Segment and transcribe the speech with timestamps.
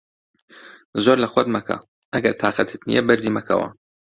[1.03, 1.77] زۆر لە خۆت مەکە،
[2.13, 3.67] ئەگەر تاقەتت نییە بەرزی مەکەوە.